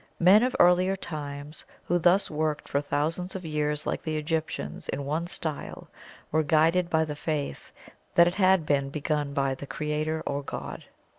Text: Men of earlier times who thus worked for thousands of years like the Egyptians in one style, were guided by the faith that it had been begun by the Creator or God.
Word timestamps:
Men 0.19 0.41
of 0.41 0.55
earlier 0.59 0.95
times 0.95 1.63
who 1.85 1.99
thus 1.99 2.31
worked 2.31 2.67
for 2.67 2.81
thousands 2.81 3.35
of 3.35 3.45
years 3.45 3.85
like 3.85 4.01
the 4.01 4.17
Egyptians 4.17 4.89
in 4.89 5.05
one 5.05 5.27
style, 5.27 5.89
were 6.31 6.41
guided 6.41 6.89
by 6.89 7.05
the 7.05 7.13
faith 7.15 7.71
that 8.15 8.25
it 8.25 8.33
had 8.33 8.65
been 8.65 8.89
begun 8.89 9.31
by 9.35 9.53
the 9.53 9.67
Creator 9.67 10.23
or 10.25 10.41
God. 10.41 10.85